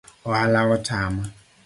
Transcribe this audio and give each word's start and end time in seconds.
Ohala 0.25 0.61
otama 0.75 1.23